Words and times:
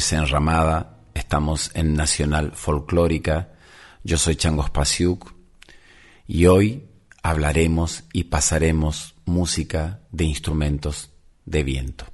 Es 0.00 0.14
Enramada, 0.14 0.96
estamos 1.12 1.70
en 1.74 1.92
Nacional 1.92 2.52
Folclórica. 2.54 3.52
Yo 4.02 4.16
soy 4.16 4.34
Chango 4.34 4.62
Spasiuk 4.62 5.34
y 6.26 6.46
hoy 6.46 6.88
hablaremos 7.22 8.04
y 8.14 8.24
pasaremos 8.24 9.14
música 9.26 10.00
de 10.10 10.24
instrumentos 10.24 11.10
de 11.44 11.64
viento. 11.64 12.06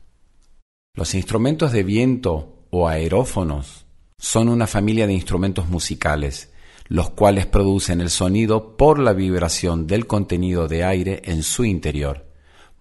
Los 0.94 1.14
instrumentos 1.14 1.70
de 1.70 1.84
viento 1.84 2.66
o 2.70 2.88
aerófonos 2.88 3.86
son 4.18 4.48
una 4.48 4.66
familia 4.66 5.06
de 5.06 5.12
instrumentos 5.12 5.68
musicales, 5.68 6.52
los 6.88 7.10
cuales 7.10 7.46
producen 7.46 8.00
el 8.00 8.10
sonido 8.10 8.76
por 8.76 8.98
la 8.98 9.12
vibración 9.12 9.86
del 9.86 10.08
contenido 10.08 10.66
de 10.66 10.82
aire 10.82 11.22
en 11.24 11.44
su 11.44 11.64
interior, 11.64 12.32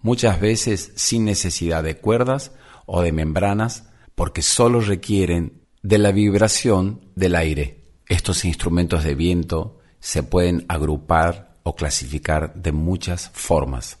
muchas 0.02 0.40
veces 0.40 0.90
sin 0.96 1.24
necesidad 1.24 1.84
de 1.84 1.96
cuerdas 1.96 2.50
o 2.86 3.02
de 3.02 3.12
membranas 3.12 3.84
porque 4.16 4.42
solo 4.42 4.80
requieren 4.80 5.62
de 5.82 5.98
la 5.98 6.10
vibración 6.10 7.02
del 7.14 7.36
aire. 7.36 7.84
Estos 8.08 8.44
instrumentos 8.44 9.04
de 9.04 9.14
viento 9.14 9.78
se 10.00 10.24
pueden 10.24 10.64
agrupar 10.68 11.54
o 11.62 11.76
clasificar 11.76 12.54
de 12.54 12.72
muchas 12.72 13.30
formas, 13.34 13.98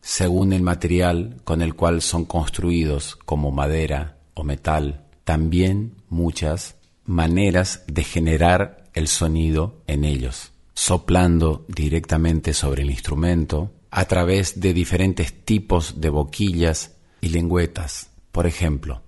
según 0.00 0.52
el 0.52 0.62
material 0.62 1.36
con 1.44 1.62
el 1.62 1.74
cual 1.74 2.02
son 2.02 2.24
construidos, 2.24 3.16
como 3.24 3.50
madera 3.50 4.16
o 4.34 4.44
metal, 4.44 5.04
también 5.24 5.94
muchas 6.08 6.76
maneras 7.04 7.84
de 7.86 8.02
generar 8.02 8.84
el 8.94 9.08
sonido 9.08 9.82
en 9.86 10.04
ellos, 10.04 10.52
soplando 10.72 11.66
directamente 11.68 12.54
sobre 12.54 12.82
el 12.82 12.90
instrumento 12.90 13.72
a 13.90 14.04
través 14.06 14.60
de 14.60 14.72
diferentes 14.72 15.44
tipos 15.44 16.00
de 16.00 16.08
boquillas 16.08 16.96
y 17.20 17.28
lengüetas, 17.28 18.10
por 18.32 18.46
ejemplo, 18.46 19.02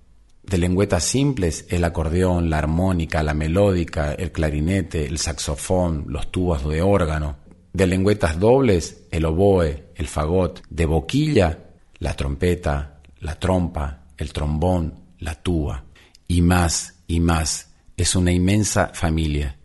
de 0.52 0.58
lengüetas 0.58 1.04
simples, 1.04 1.64
el 1.70 1.82
acordeón, 1.82 2.50
la 2.50 2.58
armónica, 2.58 3.22
la 3.22 3.32
melódica, 3.32 4.12
el 4.12 4.32
clarinete, 4.32 5.06
el 5.06 5.16
saxofón, 5.16 6.04
los 6.08 6.30
tubos 6.30 6.68
de 6.68 6.82
órgano. 6.82 7.36
De 7.72 7.86
lengüetas 7.86 8.38
dobles, 8.38 9.04
el 9.10 9.24
oboe, 9.24 9.92
el 9.94 10.06
fagot. 10.06 10.62
De 10.68 10.84
boquilla, 10.84 11.70
la 12.00 12.12
trompeta, 12.12 13.00
la 13.20 13.38
trompa, 13.38 14.04
el 14.18 14.30
trombón, 14.34 15.00
la 15.20 15.36
tuba. 15.36 15.84
Y 16.28 16.42
más 16.42 16.96
y 17.06 17.20
más. 17.20 17.70
Es 17.96 18.14
una 18.14 18.30
inmensa 18.30 18.90
familia. 18.92 19.56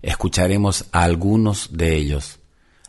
Escucharemos 0.00 0.86
a 0.90 1.02
algunos 1.02 1.76
de 1.76 1.96
ellos, 1.96 2.38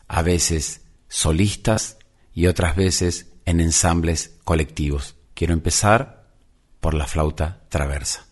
a 0.08 0.22
veces 0.22 0.86
solistas 1.08 1.98
y 2.32 2.46
otras 2.46 2.76
veces 2.76 3.26
en 3.44 3.60
ensambles 3.60 4.38
colectivos. 4.42 5.16
Quiero 5.34 5.52
empezar 5.52 6.21
por 6.82 6.94
la 6.94 7.06
flauta 7.06 7.60
traversa. 7.68 8.31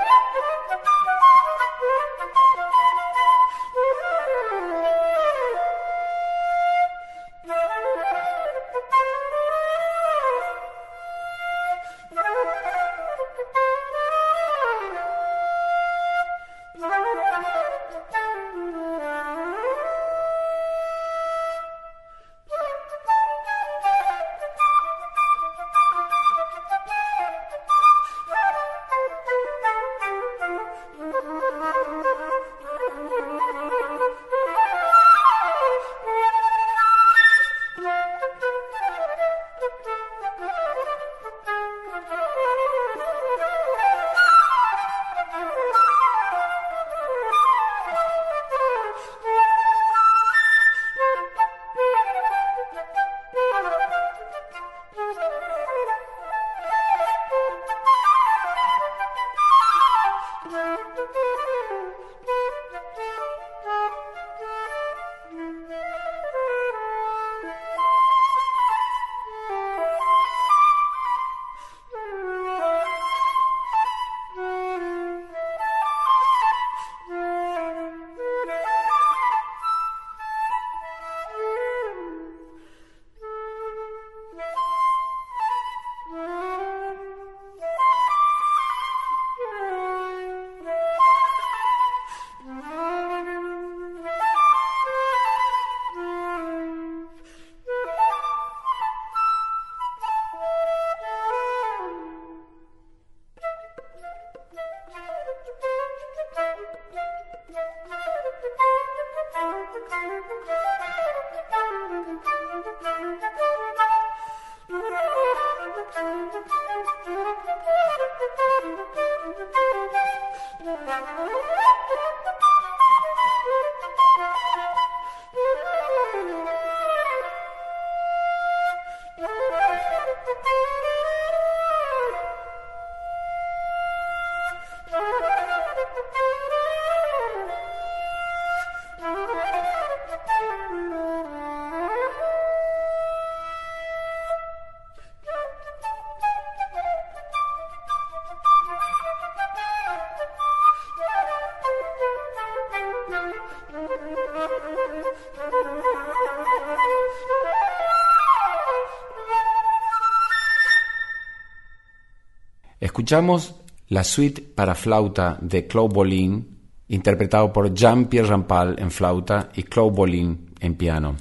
Escuchamos 162.91 163.55
la 163.87 164.03
suite 164.03 164.41
para 164.41 164.75
flauta 164.75 165.37
de 165.39 165.65
Claude 165.65 165.93
Bolin, 165.93 166.57
interpretado 166.89 167.53
por 167.53 167.73
Jean-Pierre 167.73 168.27
Rampal 168.27 168.75
en 168.79 168.91
flauta 168.91 169.49
y 169.55 169.63
Claude 169.63 169.95
Bolin 169.95 170.53
en 170.59 170.75
piano. 170.75 171.15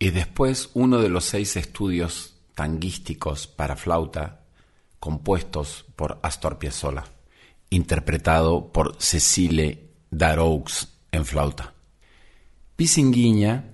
Y 0.00 0.10
después 0.10 0.70
uno 0.74 1.00
de 1.00 1.08
los 1.08 1.24
seis 1.24 1.54
estudios 1.54 2.34
tanguísticos 2.56 3.46
para 3.46 3.76
flauta 3.76 4.40
compuestos 4.98 5.84
por 5.94 6.18
Astor 6.20 6.58
Piazzolla, 6.58 7.04
interpretado 7.70 8.72
por 8.72 8.96
Cecile 8.98 9.90
Daroux 10.10 10.64
en 11.12 11.24
flauta. 11.24 11.74
Pisinguiña, 12.74 13.66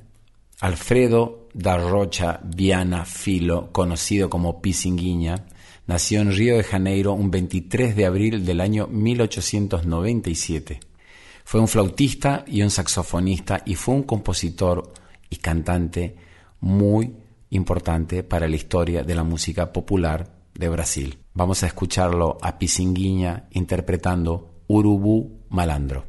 Alfredo 0.60 1.48
da 1.54 1.78
Rocha 1.78 2.38
Viana 2.44 3.06
Filo, 3.06 3.72
conocido 3.72 4.28
como 4.28 4.60
Pisinguiña, 4.60 5.46
Nació 5.90 6.20
en 6.20 6.30
Río 6.30 6.56
de 6.56 6.62
Janeiro 6.62 7.14
un 7.14 7.32
23 7.32 7.96
de 7.96 8.06
abril 8.06 8.46
del 8.46 8.60
año 8.60 8.86
1897. 8.86 10.78
Fue 11.44 11.60
un 11.60 11.66
flautista 11.66 12.44
y 12.46 12.62
un 12.62 12.70
saxofonista 12.70 13.62
y 13.66 13.74
fue 13.74 13.96
un 13.96 14.04
compositor 14.04 14.92
y 15.28 15.38
cantante 15.38 16.14
muy 16.60 17.16
importante 17.50 18.22
para 18.22 18.46
la 18.46 18.54
historia 18.54 19.02
de 19.02 19.16
la 19.16 19.24
música 19.24 19.72
popular 19.72 20.32
de 20.54 20.68
Brasil. 20.68 21.18
Vamos 21.34 21.64
a 21.64 21.66
escucharlo 21.66 22.38
a 22.40 22.56
Pisinguinha 22.56 23.48
interpretando 23.50 24.62
Urubu 24.68 25.40
Malandro. 25.48 26.04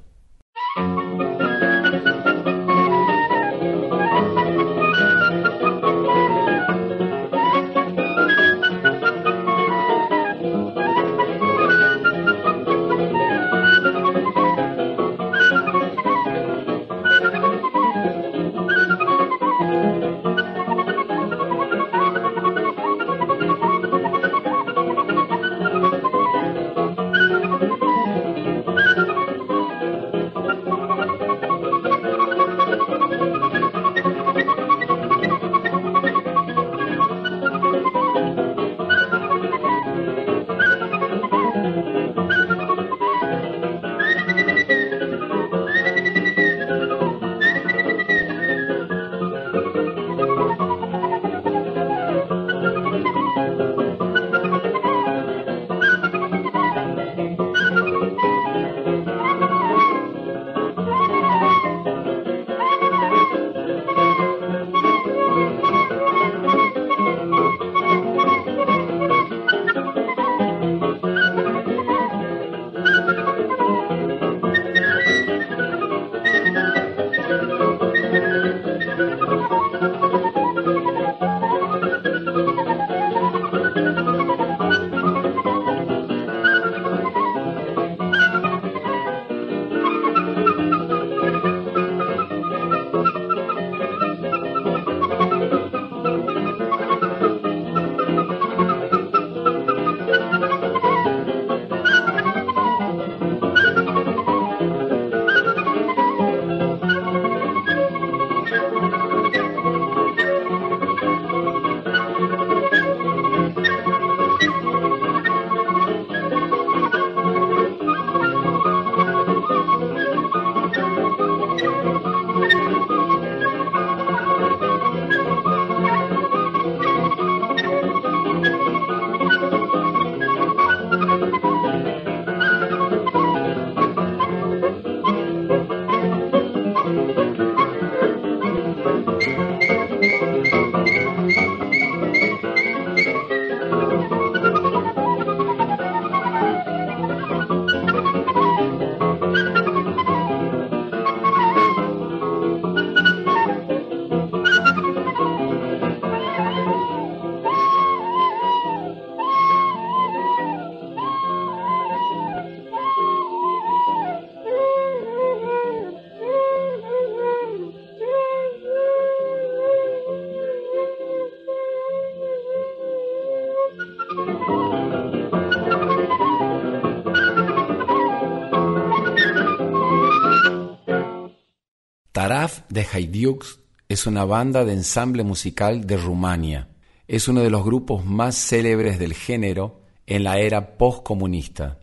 Haidiux 182.91 183.59
es 183.87 184.05
una 184.05 184.25
banda 184.25 184.65
de 184.65 184.73
ensamble 184.73 185.23
musical 185.23 185.87
de 185.87 185.95
Rumania. 185.97 186.67
Es 187.07 187.27
uno 187.27 187.41
de 187.41 187.49
los 187.49 187.63
grupos 187.63 188.05
más 188.05 188.35
célebres 188.35 188.99
del 188.99 189.13
género 189.13 189.81
en 190.05 190.25
la 190.25 190.39
era 190.39 190.77
postcomunista. 190.77 191.79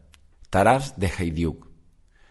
Taraf 0.51 0.97
de 0.97 1.09
Haidiux. 1.09 1.67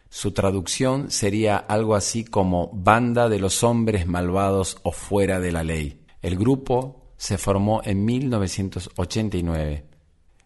Su 0.10 0.32
traducción 0.32 1.10
sería 1.12 1.58
algo 1.58 1.96
así 1.96 2.24
como 2.24 2.70
Banda 2.74 3.30
de 3.30 3.40
los 3.40 3.64
hombres 3.64 4.06
malvados 4.08 4.78
o 4.84 4.92
fuera 4.92 5.40
de 5.40 5.52
la 5.52 5.64
ley. 5.64 6.06
El 6.22 6.38
grupo 6.38 7.14
se 7.18 7.38
formó 7.38 7.82
en 7.84 8.06
1989, 8.06 9.86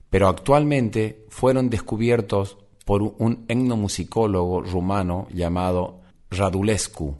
pero 0.09 0.27
actualmente 0.29 1.25
fueron 1.29 1.69
descubiertos 1.69 2.57
por 2.85 3.03
un 3.03 3.45
etnomusicólogo 3.47 4.61
rumano 4.61 5.27
llamado 5.31 6.01
Radulescu, 6.29 7.17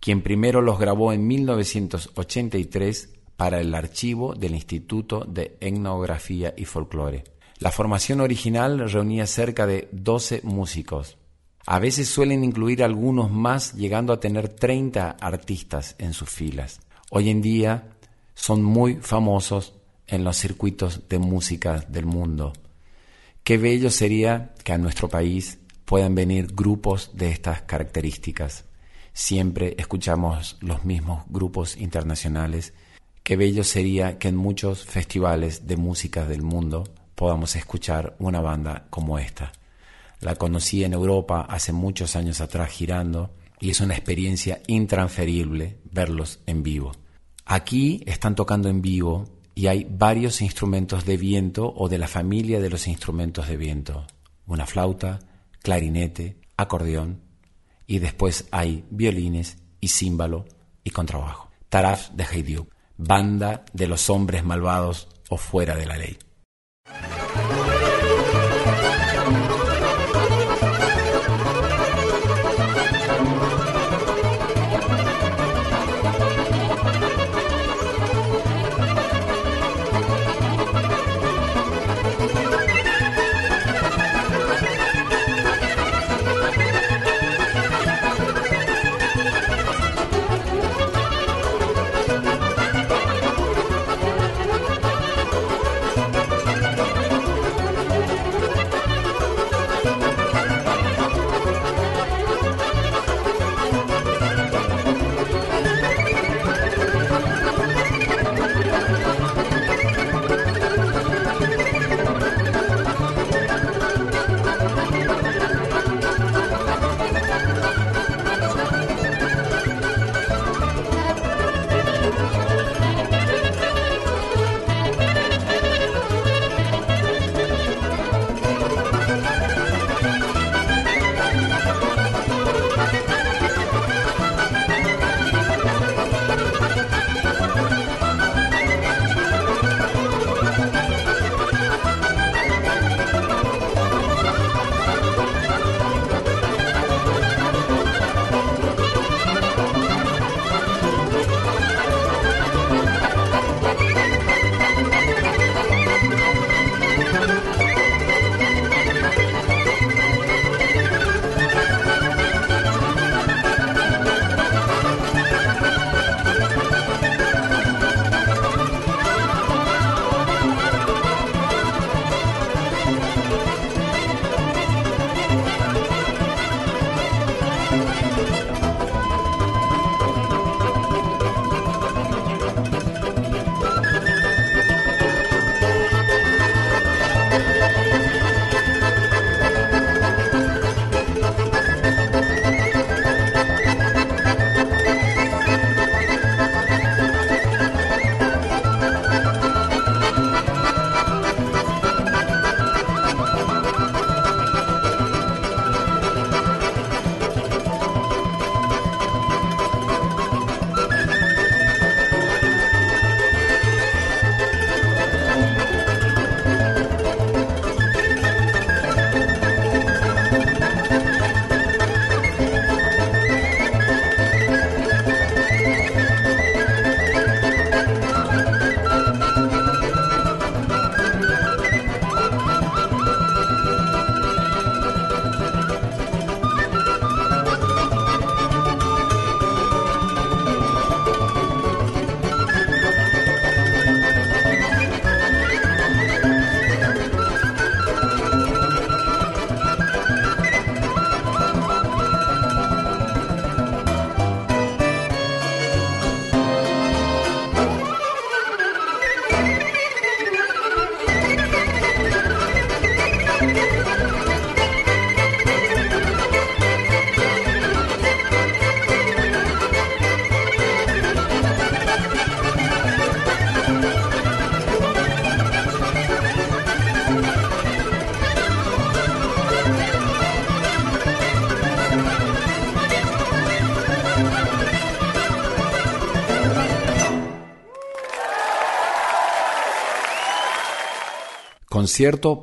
quien 0.00 0.22
primero 0.22 0.62
los 0.62 0.78
grabó 0.78 1.12
en 1.12 1.26
1983 1.26 3.10
para 3.36 3.60
el 3.60 3.74
archivo 3.74 4.34
del 4.34 4.54
Instituto 4.54 5.24
de 5.24 5.56
Etnografía 5.60 6.54
y 6.56 6.64
Folclore. 6.64 7.24
La 7.58 7.72
formación 7.72 8.20
original 8.20 8.90
reunía 8.90 9.26
cerca 9.26 9.66
de 9.66 9.88
12 9.92 10.40
músicos. 10.44 11.18
A 11.66 11.78
veces 11.78 12.08
suelen 12.08 12.44
incluir 12.44 12.82
algunos 12.82 13.30
más, 13.30 13.74
llegando 13.74 14.12
a 14.12 14.20
tener 14.20 14.48
30 14.48 15.10
artistas 15.20 15.96
en 15.98 16.14
sus 16.14 16.30
filas. 16.30 16.80
Hoy 17.10 17.30
en 17.30 17.42
día 17.42 17.96
son 18.34 18.62
muy 18.62 18.96
famosos 18.96 19.74
en 20.06 20.24
los 20.24 20.36
circuitos 20.36 21.08
de 21.08 21.18
música 21.18 21.84
del 21.88 22.06
mundo. 22.06 22.52
Qué 23.42 23.58
bello 23.58 23.90
sería 23.90 24.54
que 24.62 24.72
a 24.72 24.78
nuestro 24.78 25.08
país 25.08 25.58
puedan 25.84 26.14
venir 26.14 26.54
grupos 26.54 27.10
de 27.14 27.30
estas 27.30 27.62
características. 27.62 28.64
Siempre 29.18 29.74
escuchamos 29.78 30.58
los 30.60 30.84
mismos 30.84 31.24
grupos 31.28 31.76
internacionales. 31.76 32.72
Qué 33.24 33.34
bello 33.36 33.64
sería 33.64 34.16
que 34.16 34.28
en 34.28 34.36
muchos 34.36 34.84
festivales 34.84 35.66
de 35.66 35.76
música 35.76 36.24
del 36.24 36.42
mundo 36.42 36.84
podamos 37.16 37.56
escuchar 37.56 38.14
una 38.20 38.40
banda 38.40 38.86
como 38.90 39.18
esta. 39.18 39.50
La 40.20 40.36
conocí 40.36 40.84
en 40.84 40.92
Europa 40.92 41.44
hace 41.50 41.72
muchos 41.72 42.14
años 42.14 42.40
atrás 42.40 42.70
girando 42.70 43.34
y 43.58 43.70
es 43.70 43.80
una 43.80 43.94
experiencia 43.94 44.62
intransferible 44.68 45.80
verlos 45.90 46.38
en 46.46 46.62
vivo. 46.62 46.92
Aquí 47.44 48.04
están 48.06 48.36
tocando 48.36 48.68
en 48.68 48.82
vivo 48.82 49.24
y 49.56 49.66
hay 49.66 49.84
varios 49.90 50.40
instrumentos 50.42 51.04
de 51.04 51.16
viento 51.16 51.74
o 51.76 51.88
de 51.88 51.98
la 51.98 52.06
familia 52.06 52.60
de 52.60 52.70
los 52.70 52.86
instrumentos 52.86 53.48
de 53.48 53.56
viento. 53.56 54.06
Una 54.46 54.64
flauta, 54.64 55.18
clarinete, 55.60 56.36
acordeón 56.56 57.27
y 57.88 57.98
después 57.98 58.46
hay 58.52 58.84
violines 58.90 59.56
y 59.80 59.88
címbalo 59.88 60.44
y 60.84 60.90
contrabajo. 60.90 61.50
Taraf 61.68 62.10
de 62.10 62.24
Heidiuk, 62.24 62.72
banda 62.96 63.64
de 63.72 63.88
los 63.88 64.10
hombres 64.10 64.44
malvados 64.44 65.08
o 65.30 65.38
fuera 65.38 65.74
de 65.74 65.86
la 65.86 65.96
ley. 65.96 66.18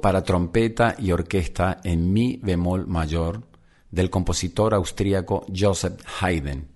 Para 0.01 0.21
trompeta 0.21 0.97
y 0.99 1.13
orquesta 1.13 1.79
en 1.85 2.11
mi 2.11 2.41
bemol 2.43 2.87
mayor 2.87 3.43
del 3.89 4.09
compositor 4.09 4.73
austríaco 4.73 5.45
Joseph 5.47 6.01
Haydn. 6.19 6.67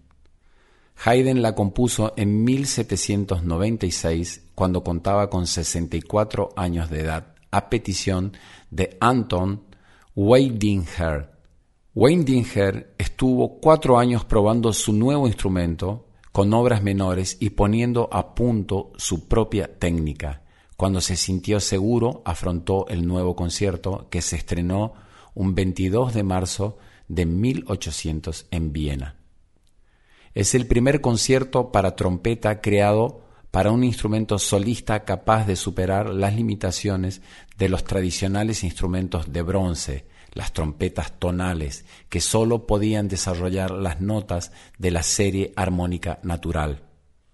Haydn 1.04 1.42
la 1.42 1.56
compuso 1.56 2.14
en 2.16 2.46
1796 2.46 4.52
cuando 4.56 4.82
contaba 4.82 5.30
con 5.30 5.46
64 5.46 6.52
años 6.56 6.90
de 6.90 7.02
edad 7.02 7.36
a 7.52 7.70
petición 7.70 8.32
de 8.72 8.96
Anton 9.02 9.64
Weidinger. 10.16 11.32
Weidinger 11.94 12.96
estuvo 12.98 13.60
cuatro 13.60 14.00
años 14.00 14.24
probando 14.24 14.72
su 14.72 14.94
nuevo 14.94 15.28
instrumento 15.28 16.06
con 16.32 16.54
obras 16.54 16.82
menores 16.82 17.36
y 17.42 17.50
poniendo 17.50 18.08
a 18.10 18.34
punto 18.34 18.94
su 18.96 19.28
propia 19.28 19.78
técnica. 19.78 20.44
Cuando 20.80 21.02
se 21.02 21.18
sintió 21.18 21.60
seguro, 21.60 22.22
afrontó 22.24 22.88
el 22.88 23.06
nuevo 23.06 23.36
concierto 23.36 24.08
que 24.10 24.22
se 24.22 24.38
estrenó 24.38 24.94
un 25.34 25.54
22 25.54 26.14
de 26.14 26.24
marzo 26.24 26.78
de 27.10 27.26
1800 27.26 28.46
en 28.50 28.72
Viena. 28.72 29.18
Es 30.34 30.56
el 30.56 30.68
primer 30.68 31.02
concierto 31.02 31.74
para 31.74 31.98
trompeta 31.98 32.62
creado 32.62 33.26
para 33.52 33.72
un 33.72 33.84
instrumento 33.84 34.40
solista 34.40 35.04
capaz 35.04 35.46
de 35.46 35.58
superar 35.58 36.12
las 36.12 36.34
limitaciones 36.34 37.22
de 37.58 37.68
los 37.68 37.84
tradicionales 37.84 38.64
instrumentos 38.64 39.34
de 39.34 39.42
bronce, 39.42 40.06
las 40.32 40.54
trompetas 40.54 41.20
tonales, 41.20 41.84
que 42.08 42.22
sólo 42.22 42.68
podían 42.68 43.10
desarrollar 43.10 43.72
las 43.72 44.00
notas 44.00 44.54
de 44.78 44.92
la 44.92 45.04
serie 45.04 45.52
armónica 45.58 46.20
natural. 46.24 46.89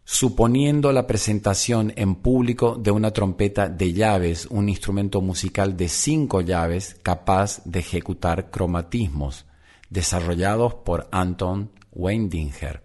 Suponiendo 0.08 0.92
la 0.92 1.08
presentación 1.08 1.92
en 1.96 2.14
público 2.14 2.76
de 2.76 2.92
una 2.92 3.10
trompeta 3.10 3.70
de 3.70 3.92
llaves, 3.92 4.46
un 4.52 4.70
instrumento 4.70 5.20
musical 5.20 5.76
de 5.76 5.90
cinco 5.90 6.42
llaves 6.42 6.96
capaz 7.02 7.64
de 7.66 7.80
ejecutar 7.80 8.52
cromatismos, 8.52 9.46
desarrollados 9.90 10.76
por 10.76 11.08
Anton 11.12 11.72
Weidinger. 11.92 12.84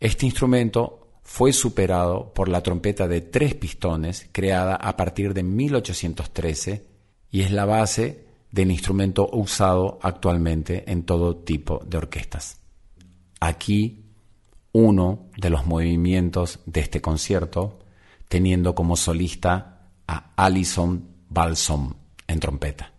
Este 0.00 0.24
instrumento 0.24 1.18
fue 1.22 1.52
superado 1.52 2.32
por 2.32 2.48
la 2.48 2.62
trompeta 2.62 3.06
de 3.06 3.20
tres 3.20 3.54
pistones 3.54 4.30
creada 4.32 4.74
a 4.74 4.96
partir 4.96 5.34
de 5.34 5.42
1813 5.42 6.86
y 7.30 7.42
es 7.42 7.52
la 7.52 7.66
base 7.66 8.24
del 8.50 8.70
instrumento 8.70 9.28
usado 9.30 9.98
actualmente 10.00 10.90
en 10.90 11.04
todo 11.04 11.36
tipo 11.36 11.82
de 11.84 11.98
orquestas. 11.98 12.60
Aquí 13.40 14.01
uno 14.72 15.26
de 15.36 15.50
los 15.50 15.66
movimientos 15.66 16.60
de 16.66 16.80
este 16.80 17.00
concierto, 17.00 17.78
teniendo 18.28 18.74
como 18.74 18.96
solista 18.96 19.88
a 20.06 20.32
Alison 20.36 21.08
Balsom 21.28 21.94
en 22.26 22.40
trompeta. 22.40 22.91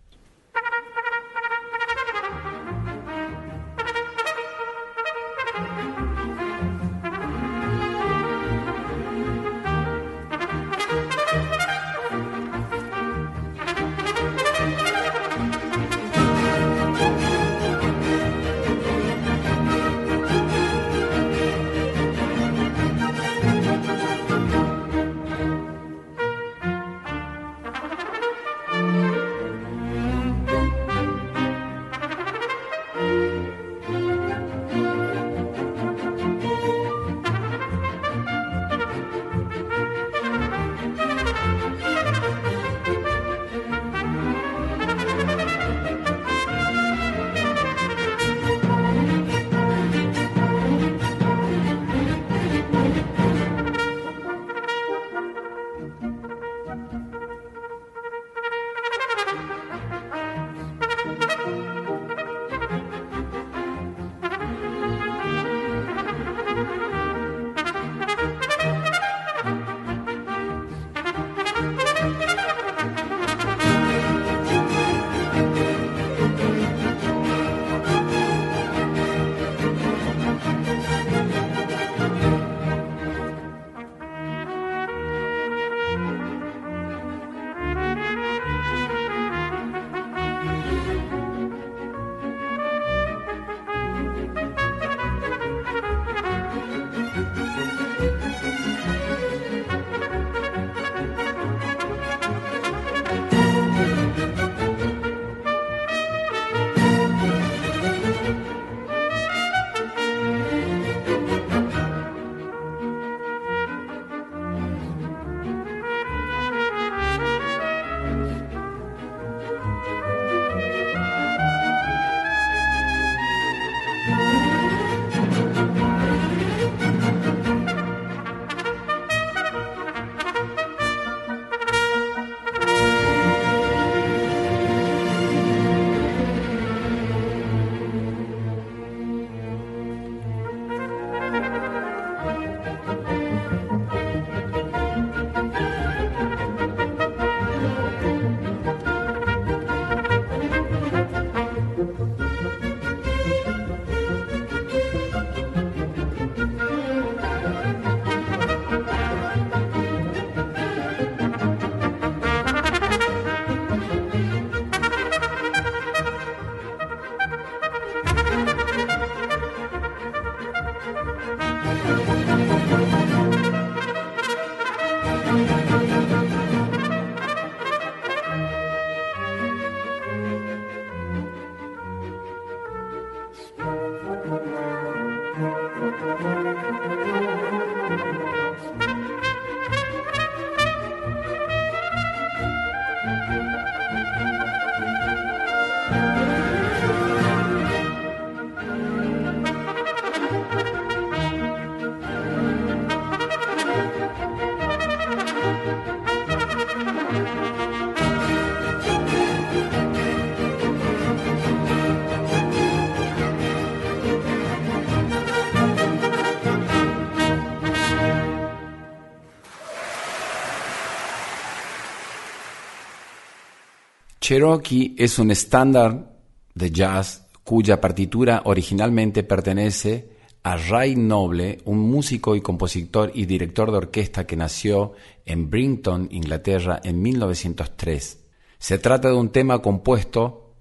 Cherokee 224.23 224.95
es 224.97 225.19
un 225.19 225.31
estándar 225.31 226.15
de 226.55 226.71
jazz 226.71 227.27
cuya 227.43 227.81
partitura 227.81 228.43
originalmente 228.45 229.21
pertenece 229.21 230.11
a 230.43 230.55
Ray 230.55 230.95
Noble, 230.95 231.59
un 231.65 231.79
músico 231.79 232.33
y 232.33 232.39
compositor 232.39 233.11
y 233.13 233.25
director 233.25 233.69
de 233.69 233.79
orquesta 233.79 234.25
que 234.25 234.37
nació 234.37 234.93
en 235.25 235.49
Brinton, 235.49 236.07
Inglaterra, 236.09 236.79
en 236.85 237.01
1903. 237.01 238.23
Se 238.59 238.77
trata 238.77 239.09
de 239.09 239.15
un 239.15 239.27
tema 239.27 239.61
compuesto 239.61 240.53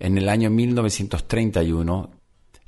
en 0.00 0.18
el 0.18 0.28
año 0.28 0.50
1931 0.50 2.10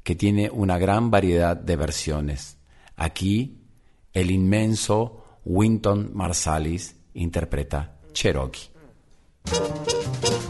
que 0.04 0.14
tiene 0.14 0.48
una 0.48 0.78
gran 0.78 1.10
variedad 1.10 1.56
de 1.56 1.74
versiones. 1.74 2.56
Aquí, 2.94 3.64
el 4.12 4.30
inmenso 4.30 5.24
Winton 5.44 6.12
Marsalis 6.14 6.94
interpreta 7.14 7.98
Cherokee. 8.12 8.75
Beep, 9.50 9.62
beep, 9.86 10.20
beep. 10.22 10.45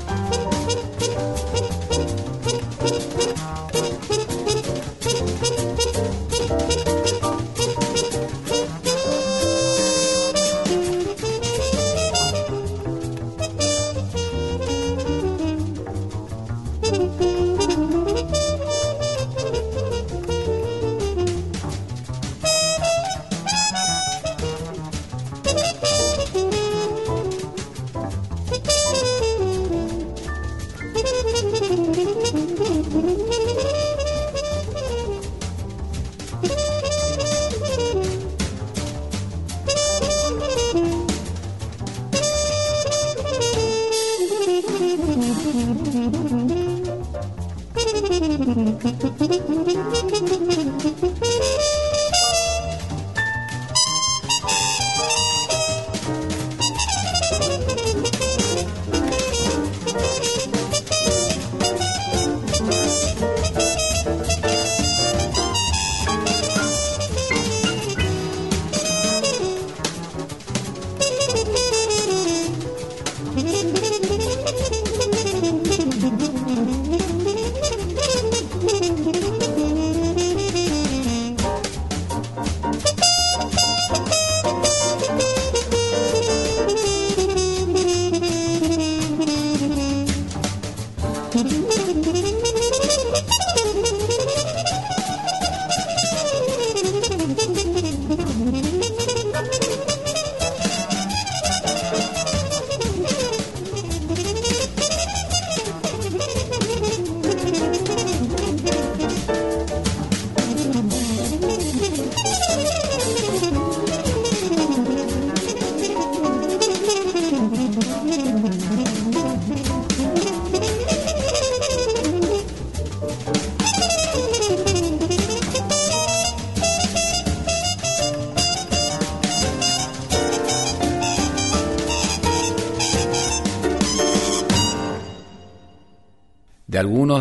boom, 76.11 76.19
boom. 76.19 76.36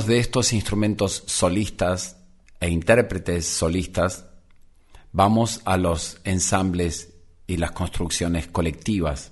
De 0.04 0.20
estos 0.20 0.52
instrumentos 0.52 1.24
solistas 1.28 2.18
e 2.60 2.70
intérpretes 2.70 3.46
solistas, 3.46 4.26
vamos 5.14 5.62
a 5.64 5.78
los 5.78 6.20
ensambles 6.26 7.14
y 7.48 7.56
las 7.56 7.72
construcciones 7.72 8.48
colectivas. 8.48 9.32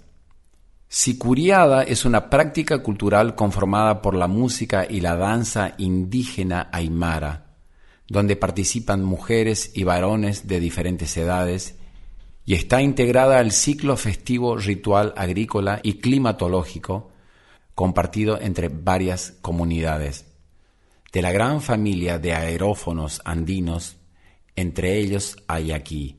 Sicuriada 0.88 1.84
es 1.84 2.06
una 2.06 2.30
práctica 2.30 2.82
cultural 2.82 3.36
conformada 3.36 4.02
por 4.02 4.16
la 4.16 4.28
música 4.28 4.88
y 4.90 5.02
la 5.02 5.18
danza 5.18 5.74
indígena 5.78 6.70
aymara, 6.72 7.58
donde 8.08 8.38
participan 8.38 9.04
mujeres 9.04 9.72
y 9.74 9.84
varones 9.84 10.48
de 10.48 10.62
diferentes 10.62 11.18
edades 11.18 11.76
y 12.46 12.54
está 12.54 12.82
integrada 12.82 13.40
al 13.40 13.52
ciclo 13.52 13.98
festivo 13.98 14.56
ritual 14.56 15.14
agrícola 15.18 15.82
y 15.84 15.96
climatológico 15.96 17.12
compartido 17.76 18.40
entre 18.40 18.70
varias 18.70 19.34
comunidades. 19.42 20.33
De 21.14 21.22
la 21.22 21.32
gran 21.32 21.62
familia 21.62 22.18
de 22.18 22.34
aerófonos 22.34 23.22
andinos, 23.24 23.98
entre 24.56 24.98
ellos 24.98 25.38
hay 25.48 25.72
aquí 25.72 26.18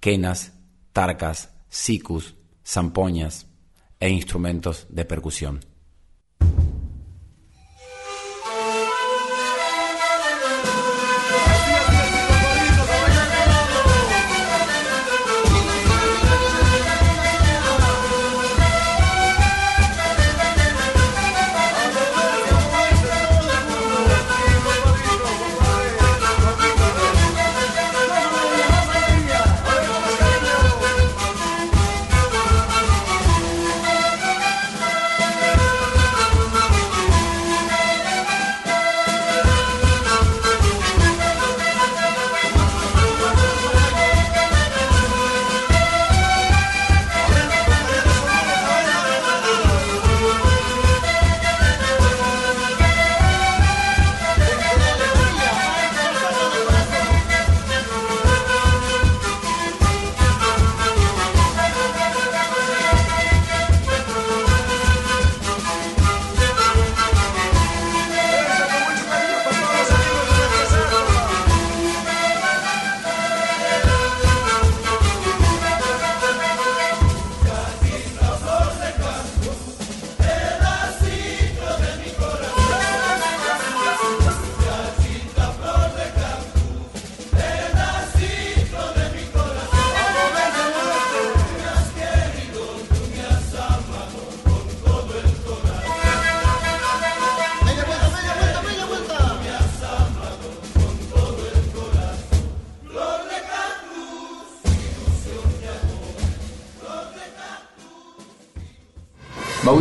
quenas, 0.00 0.54
tarcas, 0.94 1.50
sicus, 1.68 2.36
zampoñas 2.64 3.48
e 4.00 4.08
instrumentos 4.08 4.86
de 4.88 5.04
percusión. 5.04 5.60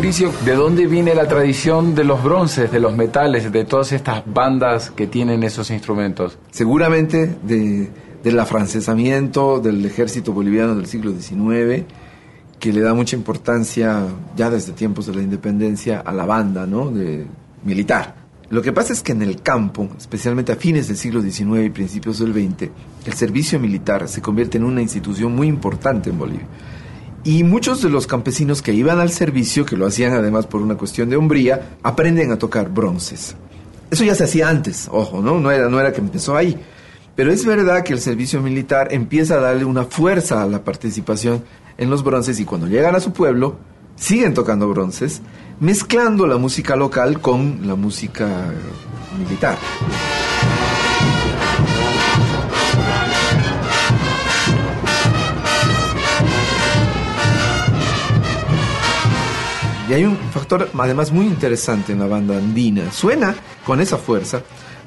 ¿De 0.10 0.56
dónde 0.56 0.88
viene 0.88 1.13
la 1.13 1.28
tradición 1.28 1.93
de 1.93 2.04
los 2.04 2.24
bronces, 2.24 2.72
de 2.72 2.80
los 2.80 2.98
metales, 2.98 3.52
de 3.52 3.63
todas 3.63 3.91
estas 3.91 4.24
bandas 4.26 4.89
que 4.89 5.06
tienen 5.06 5.43
esos 5.43 5.69
instrumentos? 5.69 6.39
Seguramente 6.50 7.36
de, 7.43 7.91
del 8.24 8.39
afrancesamiento 8.39 9.60
del 9.60 9.86
ejército 9.86 10.34
boliviano 10.34 10.74
del 10.74 10.88
siglo 10.88 11.12
XIX, 11.12 11.84
que 12.60 12.74
le 12.74 12.82
da 12.82 12.95
mucha 12.95 13.15
importancia 13.15 14.08
ya 14.36 14.50
desde 14.50 14.72
tiempos 14.72 15.06
de 15.06 15.13
la 15.13 15.22
independencia 15.22 16.00
a 16.00 16.12
la 16.12 16.26
banda 16.26 16.65
¿no? 16.65 16.89
de, 16.89 17.28
militar. 17.63 18.15
Lo 18.50 18.63
que 18.63 18.74
pasa 18.74 18.93
es 18.93 19.04
que 19.04 19.12
en 19.12 19.22
el 19.22 19.43
campo, 19.43 19.89
especialmente 19.95 20.52
a 20.52 20.56
fines 20.56 20.88
del 20.88 20.98
siglo 20.98 21.22
XIX 21.22 21.65
y 21.65 21.69
principios 21.69 22.17
del 22.17 22.34
XX, 22.34 22.72
el 23.06 23.13
servicio 23.13 23.60
militar 23.60 24.08
se 24.08 24.24
convierte 24.24 24.58
en 24.58 24.63
una 24.63 24.82
institución 24.82 25.36
muy 25.36 25.48
importante 25.48 26.10
en 26.10 26.17
Bolivia. 26.17 26.48
Y 27.23 27.43
muchos 27.43 27.82
de 27.82 27.89
los 27.89 28.08
campesinos 28.08 28.62
que 28.62 28.73
iban 28.73 28.99
al 28.99 29.12
servicio, 29.12 29.65
que 29.65 29.75
lo 29.75 29.86
hacían 29.86 30.13
además 30.13 30.45
por 30.45 30.62
una 30.62 30.75
cuestión 30.75 31.10
de 31.10 31.17
hombría, 31.17 31.77
aprenden 31.84 32.32
a 32.32 32.38
tocar 32.38 32.69
bronces. 32.69 33.36
Eso 33.91 34.03
ya 34.03 34.15
se 34.15 34.23
hacía 34.23 34.49
antes, 34.49 34.88
ojo, 34.91 35.21
¿no? 35.21 35.39
No 35.39 35.51
era, 35.51 35.67
no 35.67 35.79
era 35.79 35.91
que 35.91 35.99
empezó 35.99 36.38
ahí. 36.38 36.58
Pero 37.15 37.32
es 37.32 37.45
verdad 37.45 37.84
que 37.84 37.93
el 37.93 37.99
servicio 37.99 38.41
militar 38.41 38.89
empieza 38.91 39.36
a 39.36 39.41
darle 39.41 39.65
una 39.65 39.84
fuerza 39.84 40.41
a 40.41 40.47
la 40.47 40.63
participación 40.63 41.43
en 41.77 41.89
los 41.89 42.03
bronces 42.03 42.39
y 42.39 42.45
cuando 42.45 42.67
llegan 42.67 42.95
a 42.95 42.99
su 42.99 43.12
pueblo, 43.12 43.58
siguen 43.95 44.34
tocando 44.34 44.69
bronces 44.69 45.21
mezclando 45.60 46.25
la 46.25 46.38
música 46.38 46.75
local 46.75 47.19
con 47.19 47.67
la 47.67 47.75
música 47.75 48.27
militar. 49.17 49.58
Y 59.89 59.93
hay 59.93 60.06
un 60.06 60.17
factor 60.17 60.69
además 60.78 61.12
muy 61.12 61.25
interesante 61.25 61.93
en 61.93 61.99
la 61.99 62.08
banda 62.08 62.38
andina. 62.38 62.91
Suena 62.91 63.36
con 63.65 63.82
esa 63.82 63.97
fuerza 63.97 64.43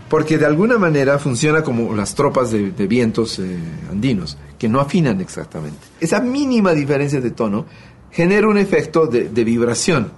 porque 0.08 0.38
de 0.38 0.46
alguna 0.46 0.78
manera 0.78 1.18
funciona 1.18 1.62
como 1.62 1.94
las 1.94 2.14
tropas 2.14 2.50
de, 2.50 2.70
vientos 2.86 3.38
eh, 3.38 3.58
andinos, 3.90 4.36
que 4.58 4.68
no 4.68 4.78
afinan 4.78 5.20
exactamente. 5.20 5.78
Esa 6.00 6.20
mínima 6.20 6.72
diferencia 6.72 7.20
de 7.20 7.30
tono 7.30 7.64
genera 8.10 8.46
un 8.46 8.58
efecto 8.58 9.06
de 9.06 9.44
vibración 9.44 10.12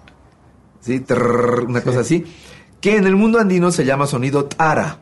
¿sí? 0.85 1.05
una 1.67 1.81
cosa 1.81 2.01
así, 2.01 2.25
que 2.81 2.97
en 2.97 3.07
el 3.07 3.17
mundo 3.17 3.39
andino 3.39 3.71
se 3.71 3.85
llama 3.85 4.07
sonido 4.07 4.45
tara. 4.45 5.01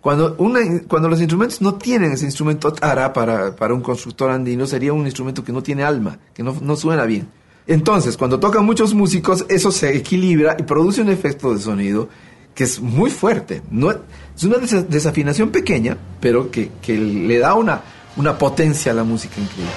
Cuando, 0.00 0.36
una, 0.38 0.60
cuando 0.86 1.08
los 1.08 1.18
instrumentos 1.18 1.60
no 1.60 1.74
tienen 1.74 2.12
ese 2.12 2.24
instrumento 2.24 2.72
tara 2.72 3.12
para, 3.12 3.56
para, 3.56 3.74
un 3.74 3.80
constructor 3.80 4.30
andino, 4.30 4.66
sería 4.66 4.92
un 4.92 5.06
instrumento 5.06 5.42
que 5.42 5.52
no 5.52 5.62
tiene 5.62 5.82
alma, 5.82 6.18
que 6.32 6.42
no, 6.42 6.56
no 6.60 6.76
suena 6.76 7.04
bien. 7.04 7.28
Entonces, 7.68 8.16
cuando 8.16 8.40
tocan 8.40 8.64
muchos 8.64 8.94
músicos, 8.94 9.44
eso 9.50 9.70
se 9.70 9.94
equilibra 9.94 10.56
y 10.58 10.62
produce 10.62 11.02
un 11.02 11.10
efecto 11.10 11.52
de 11.52 11.60
sonido 11.60 12.08
que 12.54 12.64
es 12.64 12.80
muy 12.80 13.10
fuerte. 13.10 13.62
No, 13.70 13.90
es 13.90 14.42
una 14.42 14.56
desafinación 14.56 15.50
pequeña, 15.50 15.98
pero 16.18 16.50
que, 16.50 16.70
le 16.88 17.38
da 17.38 17.54
una, 17.54 17.82
una 18.16 18.38
potencia 18.38 18.90
a 18.92 18.94
la 18.94 19.04
música 19.04 19.38
increíble. 19.38 19.70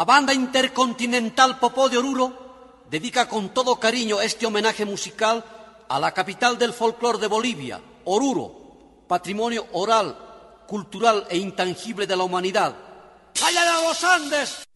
La 0.00 0.04
banda 0.04 0.34
intercontinental 0.34 1.60
Popó 1.60 1.88
de 1.88 1.98
Oruro 1.98 2.82
dedica 2.90 3.28
con 3.28 3.54
todo 3.54 3.76
cariño 3.76 4.20
este 4.20 4.44
homenaje 4.44 4.84
musical 4.84 5.44
a 5.88 6.00
la 6.00 6.10
capital 6.10 6.58
del 6.58 6.72
folclore 6.72 7.18
de 7.18 7.28
Bolivia, 7.28 7.80
Oruro, 8.04 9.04
patrimonio 9.06 9.66
oral, 9.74 10.18
cultural 10.66 11.24
e 11.30 11.38
intangible 11.38 12.04
de 12.08 12.16
la 12.16 12.24
humanidad. 12.24 12.74
¡Allá 13.46 13.64
de 13.64 13.86
los 13.86 14.02
Andes! 14.02 14.71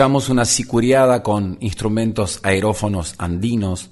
Escuchamos 0.00 0.30
una 0.30 0.46
sicuriada 0.46 1.22
con 1.22 1.58
instrumentos 1.60 2.40
aerófonos 2.42 3.14
andinos, 3.18 3.90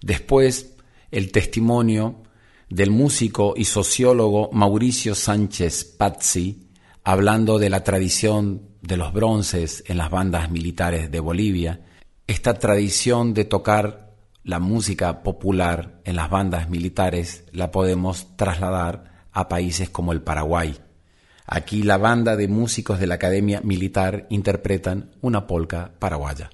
después 0.00 0.76
el 1.10 1.32
testimonio 1.32 2.22
del 2.70 2.92
músico 2.92 3.54
y 3.56 3.64
sociólogo 3.64 4.50
Mauricio 4.52 5.16
Sánchez 5.16 5.96
Pazzi, 5.98 6.68
hablando 7.02 7.58
de 7.58 7.70
la 7.70 7.82
tradición 7.82 8.68
de 8.82 8.96
los 8.96 9.12
bronces 9.12 9.82
en 9.88 9.98
las 9.98 10.12
bandas 10.12 10.48
militares 10.48 11.10
de 11.10 11.18
Bolivia, 11.18 11.80
esta 12.28 12.54
tradición 12.54 13.34
de 13.34 13.44
tocar 13.44 14.14
la 14.44 14.60
música 14.60 15.24
popular 15.24 16.00
en 16.04 16.14
las 16.14 16.30
bandas 16.30 16.70
militares 16.70 17.46
la 17.50 17.72
podemos 17.72 18.36
trasladar 18.36 19.26
a 19.32 19.48
países 19.48 19.90
como 19.90 20.12
el 20.12 20.22
Paraguay. 20.22 20.76
Aquí 21.50 21.82
la 21.82 21.96
banda 21.96 22.36
de 22.36 22.46
músicos 22.46 23.00
de 23.00 23.06
la 23.06 23.14
Academia 23.14 23.62
Militar 23.64 24.26
interpretan 24.28 25.12
una 25.22 25.46
polca 25.46 25.92
paraguaya. 25.98 26.50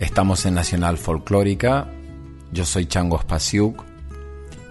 Estamos 0.00 0.46
en 0.46 0.54
Nacional 0.54 0.98
Folclórica. 0.98 1.86
Yo 2.50 2.64
soy 2.64 2.86
Chango 2.86 3.20
Spasiuk. 3.20 3.84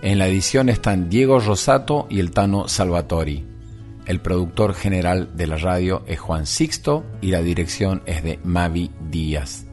En 0.01 0.19
la 0.19 0.27
edición 0.27 0.67
están 0.67 1.09
Diego 1.09 1.39
Rosato 1.39 2.05
y 2.09 2.19
el 2.19 2.31
Tano 2.31 2.67
Salvatori. 2.67 3.47
El 4.05 4.19
productor 4.19 4.73
general 4.73 5.37
de 5.37 5.47
la 5.47 5.55
radio 5.55 6.03
es 6.05 6.19
Juan 6.19 6.47
Sixto 6.47 7.05
y 7.21 7.27
la 7.27 7.41
dirección 7.41 8.01
es 8.05 8.21
de 8.21 8.41
Mavi 8.43 8.91
Díaz. 9.09 9.65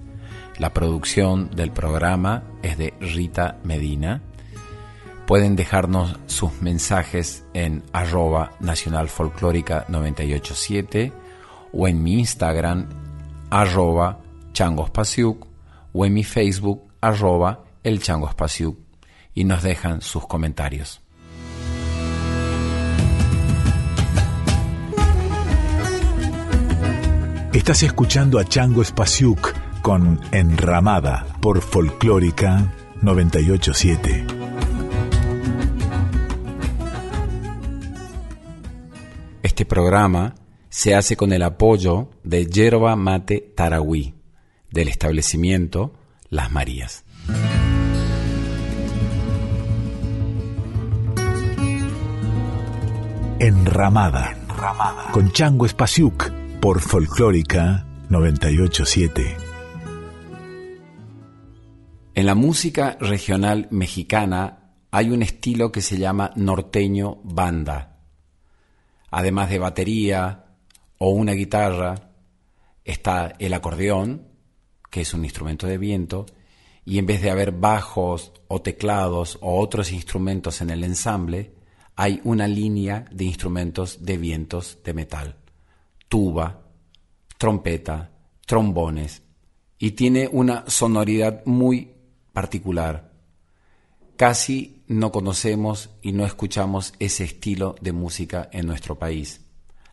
La 0.59 0.72
producción 0.72 1.51
del 1.51 1.72
programa 1.72 2.44
es 2.62 2.78
de 2.78 2.94
Rita 3.01 3.59
Medina. 3.64 4.22
Pueden 5.26 5.57
dejarnos 5.57 6.20
sus 6.26 6.62
mensajes 6.62 7.44
en 7.53 7.82
arroba 7.92 8.53
Nacional 8.61 9.09
Folclórica 9.09 9.86
987 9.88 11.12
o 11.72 11.88
en 11.88 12.01
mi 12.01 12.20
Instagram 12.20 12.88
arroba 13.51 14.20
changospasiuk 14.57 15.46
o 15.92 16.07
en 16.07 16.14
mi 16.14 16.24
Facebook 16.24 16.88
arroba 17.02 17.64
el 17.84 18.00
changospasiuk 18.00 18.78
y 19.34 19.44
nos 19.44 19.62
dejan 19.62 20.00
sus 20.00 20.26
comentarios. 20.26 21.02
Estás 27.52 27.82
escuchando 27.82 28.38
a 28.38 28.44
Chango 28.44 28.82
Spasiuk 28.82 29.52
con 29.82 30.20
Enramada 30.32 31.26
por 31.42 31.61
Folclórica 31.61 32.72
987. 33.02 34.26
Este 39.42 39.66
programa 39.66 40.34
se 40.70 40.94
hace 40.94 41.14
con 41.16 41.32
el 41.32 41.42
apoyo 41.42 42.11
de 42.24 42.46
Yerba 42.46 42.96
Mate 42.96 43.52
Tarahui, 43.54 44.16
del 44.77 44.89
establecimiento 44.89 45.95
Las 46.29 46.53
Marías. 46.53 47.03
Enramada, 53.39 54.33
Enramada. 54.33 55.12
con 55.12 55.33
Chango 55.33 55.64
Espasiuk 55.64 56.31
por 56.61 56.83
Folclórica 56.83 57.87
987. 58.11 59.37
En 62.14 62.27
la 62.27 62.35
música 62.35 62.99
regional 63.01 63.68
mexicana 63.70 64.74
hay 64.91 65.09
un 65.09 65.22
estilo 65.22 65.72
que 65.72 65.81
se 65.81 65.97
llama 65.97 66.33
norteño 66.37 67.16
banda. 67.24 67.97
Además 69.11 69.49
de 69.49 69.59
batería, 69.59 70.45
o 70.99 71.11
una 71.11 71.33
guitarra, 71.33 72.11
está 72.85 73.33
el 73.39 73.55
acordeón, 73.55 74.36
que 74.91 75.01
es 75.03 75.14
un 75.14 75.24
instrumento 75.24 75.66
de 75.66 75.78
viento, 75.78 76.26
y 76.84 76.99
en 76.99 77.07
vez 77.07 77.20
de 77.20 77.30
haber 77.30 77.53
bajos 77.53 78.32
o 78.49 78.62
teclados 78.62 79.39
o 79.41 79.59
otros 79.61 79.91
instrumentos 79.91 80.61
en 80.61 80.70
el 80.70 80.84
ensamble, 80.84 81.53
hay 81.97 82.20
una 82.24 82.47
línea 82.47 83.07
de 83.11 83.24
instrumentos 83.24 84.05
de 84.05 84.18
vientos 84.18 84.78
de 84.84 84.95
metal, 84.95 85.37
tuba, 86.09 86.62
trompeta, 87.39 88.11
trombones, 88.47 89.22
y 89.78 89.93
tiene 89.93 90.28
una 90.30 90.64
sonoridad 90.68 91.43
muy 91.45 91.93
particular. 92.32 93.12
Casi 94.16 94.82
no 94.89 95.11
conocemos 95.11 95.91
y 96.01 96.12
no 96.12 96.24
escuchamos 96.24 96.95
ese 96.99 97.24
estilo 97.24 97.74
de 97.80 97.93
música 97.93 98.49
en 98.53 98.66
nuestro 98.66 98.99
país. 98.99 99.41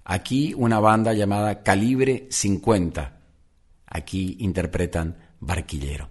Aquí 0.06 0.54
una 0.56 0.80
banda 0.80 1.14
llamada 1.14 1.64
Calibre 1.64 2.28
50. 2.30 3.20
Aquí 3.94 4.38
interpretan 4.40 5.18
Barquillero. 5.40 6.10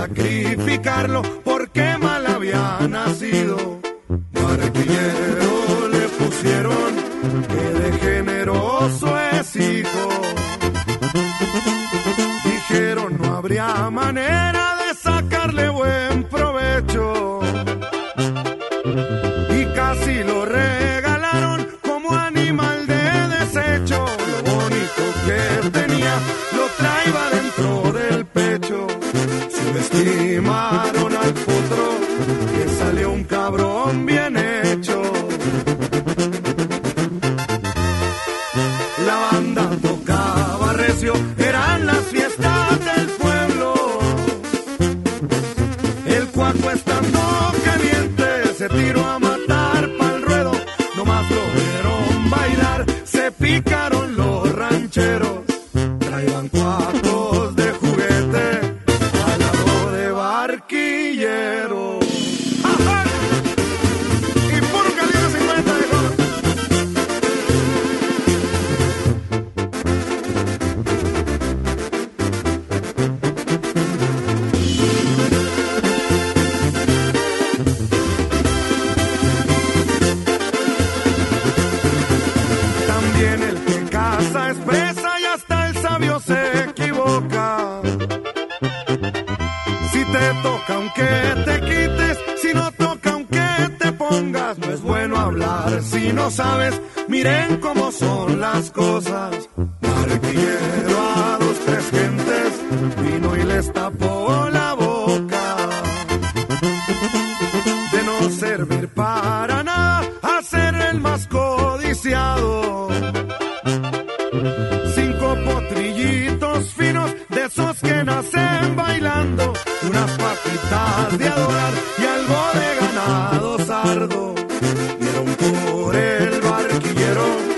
sacrificarlo 0.00 1.20
porque 1.44 1.98
mal 1.98 2.26
había 2.26 2.78
nacido. 2.88 3.80
Martillero 4.32 5.88
le 5.94 6.08
pusieron 6.18 6.90
que 7.48 7.64
de 7.80 7.92
generoso 7.98 9.06
es 9.32 9.56
hijo. 9.56 10.08
Dijeron 12.44 13.18
no 13.20 13.36
habría 13.36 13.90
manera 13.90 14.64
de 14.82 14.89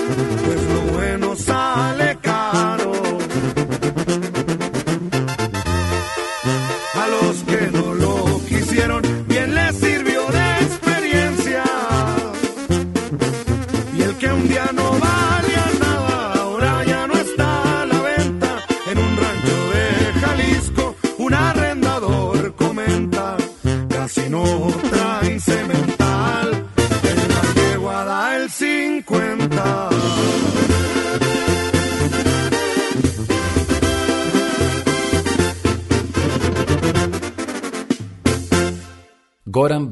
There's 0.08 0.66
no 0.66 0.96
way. 0.98 1.11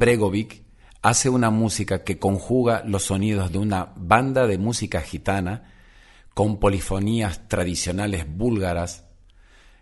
Bregovic 0.01 0.65
hace 1.03 1.29
una 1.29 1.51
música 1.51 2.05
que 2.05 2.19
conjuga 2.19 2.83
los 2.87 3.05
sonidos 3.05 3.53
de 3.53 3.59
una 3.59 3.93
banda 3.97 4.47
de 4.47 4.57
música 4.57 5.03
gitana 5.03 5.75
con 6.33 6.59
polifonías 6.59 7.49
tradicionales 7.49 8.25
búlgaras, 8.27 9.05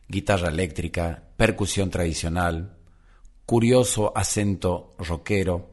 guitarra 0.09 0.49
eléctrica, 0.49 1.23
percusión 1.37 1.91
tradicional, 1.91 2.79
curioso 3.47 4.13
acento 4.17 4.97
rockero, 4.99 5.71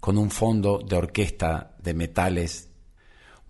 con 0.00 0.16
un 0.16 0.30
fondo 0.30 0.78
de 0.78 0.96
orquesta 0.96 1.76
de 1.82 1.92
metales, 1.92 2.70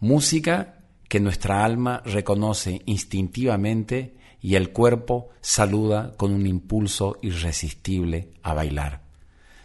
música 0.01 0.81
que 1.09 1.21
nuestra 1.21 1.65
alma 1.65 2.03
reconoce 2.05 2.83
instintivamente 2.85 4.17
y 4.41 4.57
el 4.57 4.73
cuerpo 4.73 5.29
saluda 5.41 6.15
con 6.17 6.33
un 6.33 6.49
impulso 6.49 7.17
irresistible 7.23 8.33
a 8.43 8.55
bailar. 8.55 9.10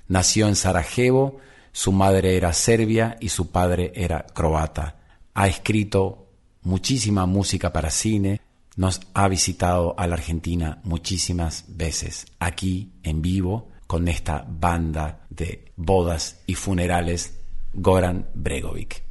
Nació 0.07 0.47
en 0.47 0.55
Sarajevo, 0.55 1.39
su 1.71 1.91
madre 1.91 2.37
era 2.37 2.53
serbia 2.53 3.17
y 3.19 3.29
su 3.29 3.51
padre 3.51 3.91
era 3.95 4.25
croata. 4.25 4.95
Ha 5.33 5.47
escrito 5.47 6.27
muchísima 6.61 7.25
música 7.25 7.73
para 7.73 7.89
cine, 7.89 8.41
nos 8.75 9.01
ha 9.13 9.27
visitado 9.27 9.95
a 9.97 10.07
la 10.07 10.15
Argentina 10.15 10.79
muchísimas 10.83 11.65
veces, 11.67 12.25
aquí 12.39 12.91
en 13.03 13.21
vivo, 13.21 13.69
con 13.87 14.07
esta 14.07 14.45
banda 14.47 15.25
de 15.29 15.71
bodas 15.75 16.41
y 16.45 16.55
funerales, 16.55 17.39
Goran 17.73 18.29
Bregovic. 18.33 19.03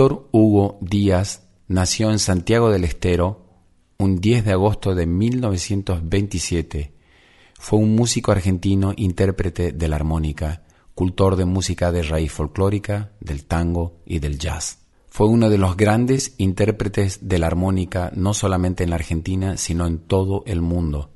Hugo 0.00 0.78
Díaz 0.80 1.46
nació 1.68 2.10
en 2.10 2.18
Santiago 2.18 2.70
del 2.70 2.84
Estero 2.84 3.44
un 3.98 4.18
10 4.18 4.46
de 4.46 4.52
agosto 4.52 4.94
de 4.94 5.04
1927. 5.04 6.94
Fue 7.58 7.78
un 7.78 7.94
músico 7.94 8.32
argentino, 8.32 8.94
intérprete 8.96 9.72
de 9.72 9.88
la 9.88 9.96
armónica, 9.96 10.62
cultor 10.94 11.36
de 11.36 11.44
música 11.44 11.92
de 11.92 12.02
raíz 12.02 12.32
folclórica, 12.32 13.12
del 13.20 13.44
tango 13.44 14.00
y 14.06 14.20
del 14.20 14.38
jazz. 14.38 14.78
Fue 15.10 15.26
uno 15.26 15.50
de 15.50 15.58
los 15.58 15.76
grandes 15.76 16.34
intérpretes 16.38 17.28
de 17.28 17.38
la 17.38 17.48
armónica 17.48 18.10
no 18.14 18.32
solamente 18.32 18.84
en 18.84 18.90
la 18.90 18.96
Argentina, 18.96 19.58
sino 19.58 19.86
en 19.86 19.98
todo 19.98 20.44
el 20.46 20.62
mundo. 20.62 21.10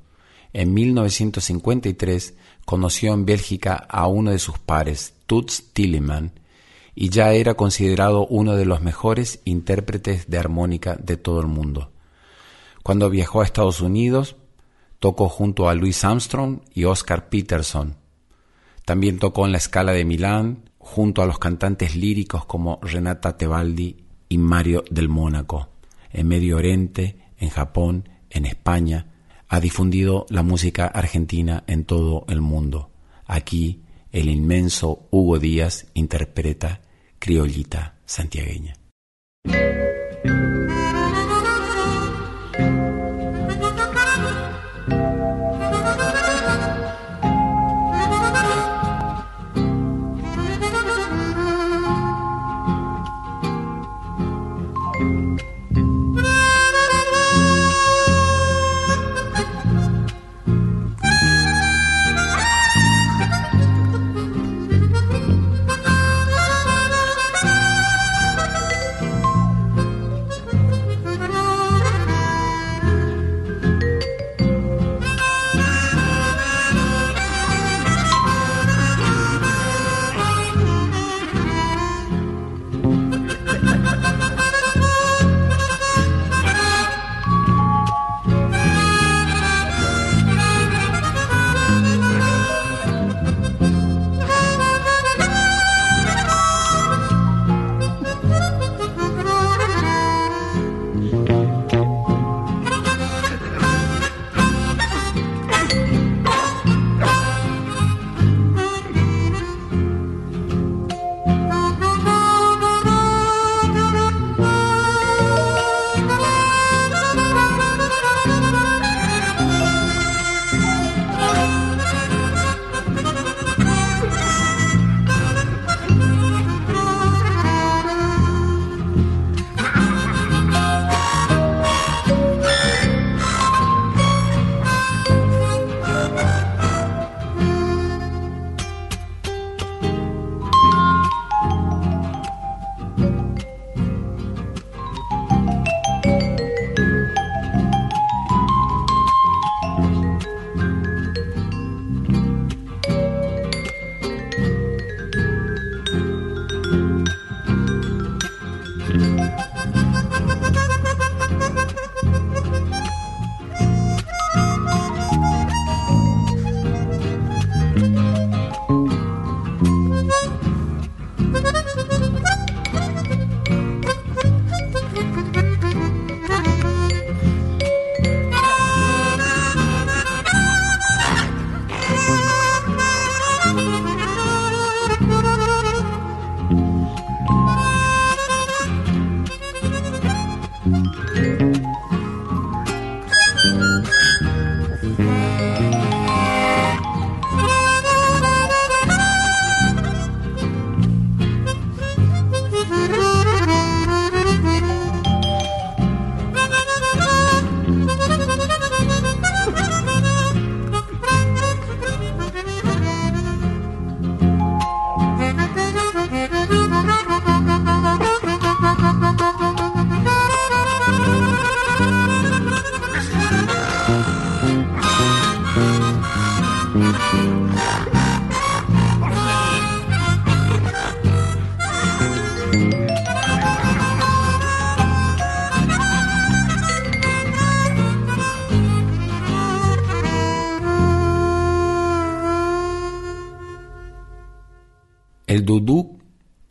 En 0.53 0.75
1953 0.75 2.35
conoció 2.65 3.15
en 3.15 3.25
Bélgica 3.25 3.73
a 3.89 4.05
uno 4.05 4.29
de 4.29 4.37
sus 4.37 4.59
pares, 4.59 5.15
Toots 5.25 5.73
Tilleman, 5.73 6.33
y 6.95 7.09
ya 7.09 7.33
era 7.33 7.55
considerado 7.55 8.25
uno 8.25 8.55
de 8.55 8.65
los 8.65 8.81
mejores 8.81 9.41
intérpretes 9.43 10.29
de 10.29 10.37
armónica 10.37 10.95
de 10.95 11.17
todo 11.17 11.41
el 11.41 11.47
mundo. 11.47 11.91
Cuando 12.83 13.09
viajó 13.09 13.41
a 13.41 13.43
Estados 13.43 13.81
Unidos, 13.81 14.37
tocó 14.99 15.27
junto 15.27 15.67
a 15.67 15.75
Louis 15.75 16.03
Armstrong 16.05 16.61
y 16.73 16.85
Oscar 16.85 17.27
Peterson. 17.27 17.97
También 18.85 19.19
tocó 19.19 19.45
en 19.45 19.51
la 19.51 19.59
Scala 19.59 19.91
de 19.91 20.05
Milán 20.05 20.69
junto 20.77 21.21
a 21.21 21.25
los 21.25 21.37
cantantes 21.37 21.95
líricos 21.95 22.45
como 22.45 22.79
Renata 22.81 23.37
Tebaldi 23.37 24.05
y 24.29 24.37
Mario 24.37 24.83
del 24.89 25.09
Mónaco. 25.09 25.69
En 26.11 26.27
Medio 26.27 26.57
Oriente, 26.57 27.19
en 27.37 27.49
Japón, 27.49 28.07
en 28.29 28.45
España, 28.45 29.11
ha 29.49 29.59
difundido 29.59 30.25
la 30.29 30.43
música 30.43 30.87
argentina 30.87 31.63
en 31.67 31.83
todo 31.83 32.25
el 32.29 32.39
mundo. 32.39 32.91
Aquí, 33.25 33.81
el 34.11 34.29
inmenso 34.29 35.07
Hugo 35.11 35.39
Díaz 35.39 35.87
interpreta 35.93 36.81
Criollita 37.25 37.95
Santiagueña. 38.05 38.75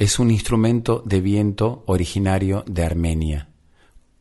Es 0.05 0.19
un 0.19 0.31
instrumento 0.31 1.03
de 1.07 1.23
viento 1.23 1.83
originario 1.87 2.63
de 2.67 2.85
Armenia, 2.85 3.49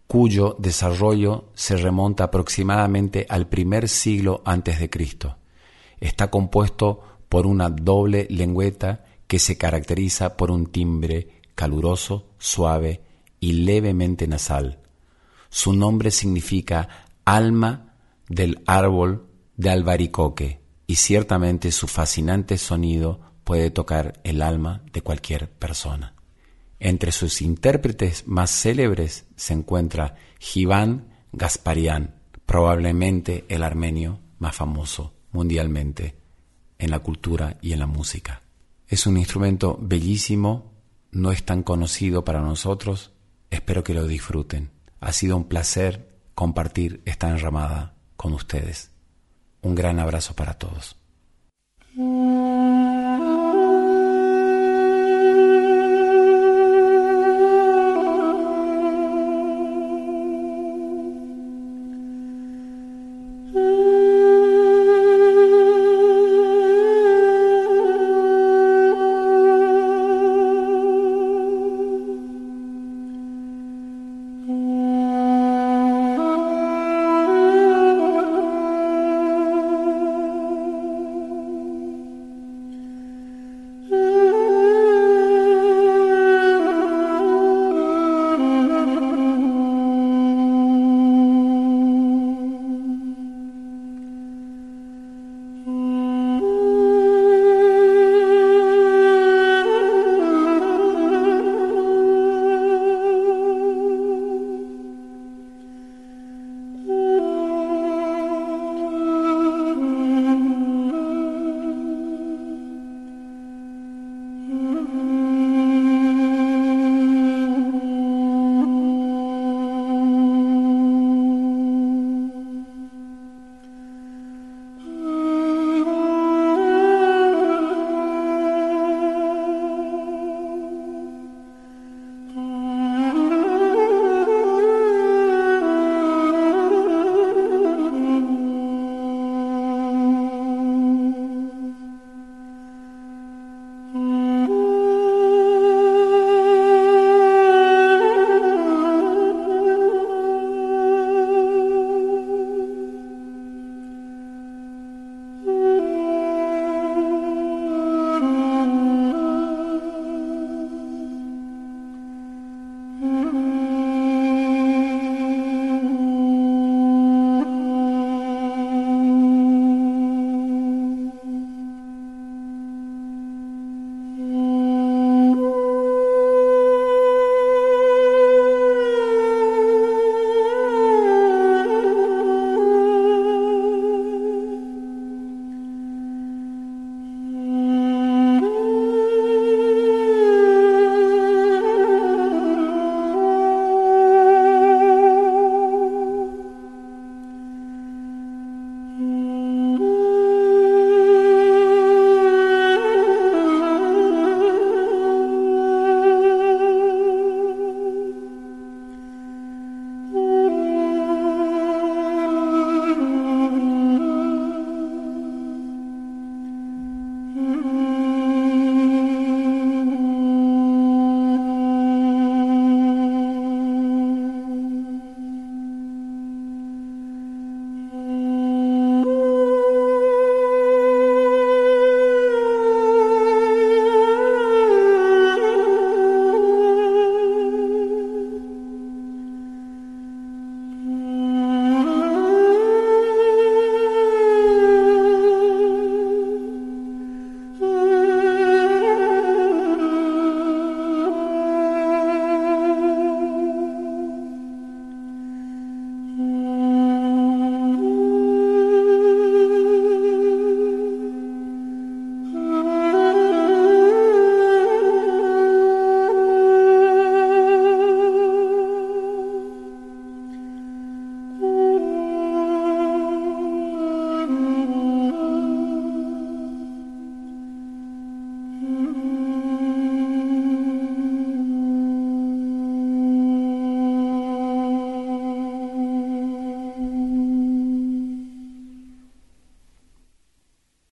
cuyo 0.08 0.56
desarrollo 0.58 1.50
se 1.56 1.76
remonta 1.76 2.24
aproximadamente 2.24 3.26
al 3.28 3.50
primer 3.50 3.90
siglo 3.90 4.42
antes 4.46 4.80
de 4.80 4.90
Cristo. 4.90 5.36
Está 6.00 6.32
compuesto 6.32 7.02
por 7.28 7.46
una 7.46 7.70
doble 7.70 8.28
lengüeta 8.30 9.04
que 9.28 9.40
se 9.40 9.58
caracteriza 9.58 10.38
por 10.38 10.52
un 10.52 10.68
timbre 10.68 11.42
caluroso, 11.54 12.30
suave 12.38 13.02
y 13.42 13.52
levemente 13.52 14.26
nasal. 14.26 14.80
Su 15.50 15.74
nombre 15.74 16.12
significa 16.12 17.08
alma 17.26 17.94
del 18.30 18.64
árbol 18.68 19.28
de 19.58 19.70
albaricoque 19.70 20.62
y 20.88 20.96
ciertamente 20.96 21.74
su 21.74 21.88
fascinante 21.90 22.58
sonido 22.58 23.33
puede 23.44 23.72
tocar 23.72 24.20
el 24.24 24.42
alma 24.42 24.84
de 24.92 25.02
cualquier 25.02 25.50
persona. 25.50 26.16
Entre 26.80 27.12
sus 27.12 27.42
intérpretes 27.42 28.28
más 28.28 28.52
célebres 28.52 29.26
se 29.36 29.54
encuentra 29.54 30.16
Jivan 30.40 31.08
Gasparian, 31.32 32.16
probablemente 32.46 33.46
el 33.48 33.64
armenio 33.64 34.20
más 34.40 34.56
famoso 34.56 35.14
mundialmente 35.32 36.16
en 36.78 36.92
la 36.92 37.00
cultura 37.00 37.58
y 37.62 37.74
en 37.74 37.80
la 37.80 37.88
música. 37.88 38.44
Es 38.88 39.08
un 39.08 39.18
instrumento 39.18 39.78
bellísimo, 39.82 40.74
no 41.12 41.32
es 41.32 41.44
tan 41.44 41.64
conocido 41.64 42.24
para 42.24 42.42
nosotros, 42.42 43.14
espero 43.50 43.84
que 43.84 43.94
lo 43.94 44.08
disfruten. 44.08 44.72
Ha 45.00 45.12
sido 45.12 45.38
un 45.38 45.46
placer 45.46 46.20
compartir 46.36 47.02
esta 47.06 47.30
enramada 47.30 47.96
con 48.16 48.34
ustedes. 48.34 48.92
Un 49.62 49.76
gran 49.76 50.00
abrazo 50.00 50.36
para 50.36 50.54
todos. 50.54 50.98